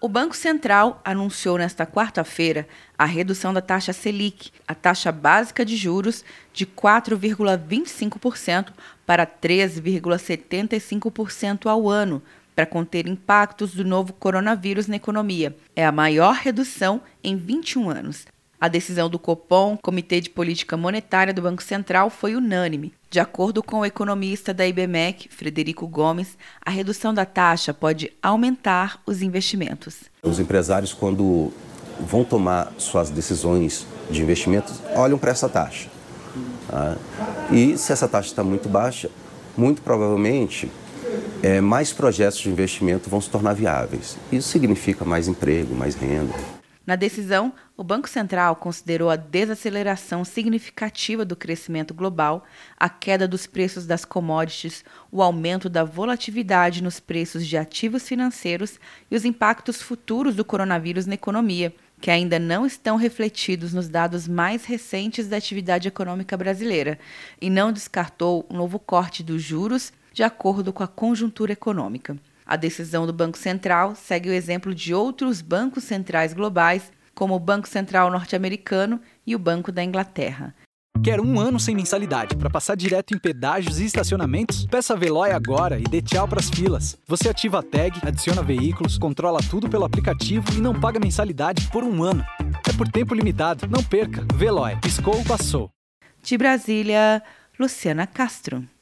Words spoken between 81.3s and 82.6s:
ano sem mensalidade para